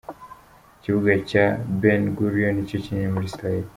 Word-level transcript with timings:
Ikibuga 0.77 1.11
cya 1.29 1.45
Ben 1.79 2.01
Gurion 2.15 2.53
ni 2.55 2.67
cyo 2.69 2.77
kinini 2.83 3.13
muri 3.13 3.25
Israël. 3.31 3.65